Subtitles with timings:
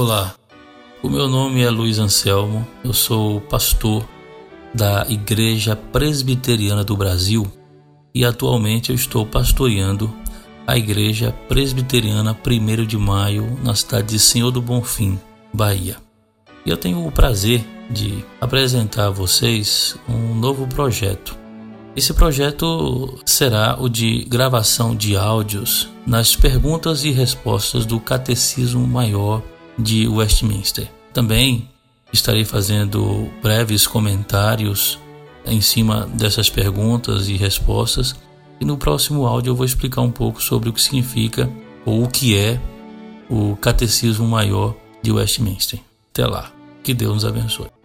[0.00, 0.36] Olá,
[1.02, 4.08] o meu nome é Luiz Anselmo, eu sou pastor
[4.72, 7.44] da Igreja Presbiteriana do Brasil
[8.14, 10.08] e atualmente eu estou pastoreando
[10.64, 15.18] a Igreja Presbiteriana 1 de Maio na cidade de Senhor do Bonfim,
[15.52, 15.96] Bahia.
[16.64, 21.36] E eu tenho o prazer de apresentar a vocês um novo projeto.
[21.96, 29.42] Esse projeto será o de gravação de áudios nas perguntas e respostas do Catecismo Maior
[29.78, 30.88] de Westminster.
[31.12, 31.68] Também
[32.12, 34.98] estarei fazendo breves comentários
[35.46, 38.14] em cima dessas perguntas e respostas.
[38.60, 41.48] E no próximo áudio eu vou explicar um pouco sobre o que significa
[41.84, 42.60] ou o que é
[43.30, 45.80] o Catecismo Maior de Westminster.
[46.10, 46.50] Até lá.
[46.82, 47.77] Que Deus nos abençoe.